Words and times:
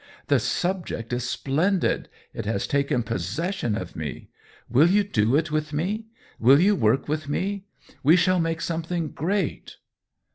"The 0.29 0.39
sub 0.39 0.87
ject 0.87 1.13
is 1.13 1.29
splendid— 1.29 2.09
it 2.33 2.47
has 2.47 2.65
taken 2.65 3.03
possession 3.03 3.75
of 3.75 3.93
COLLABORATION 3.93 4.29
129 4.69 4.69
me. 4.73 4.75
Will 4.75 4.89
you 4.89 5.03
do 5.03 5.35
it 5.35 5.51
with 5.51 5.73
me? 5.73 6.05
Will 6.39 6.59
you 6.59 6.75
work 6.75 7.07
with 7.07 7.29
me? 7.29 7.67
We 8.01 8.15
shall 8.15 8.39
make 8.39 8.61
something 8.61 9.09
great 9.11 9.75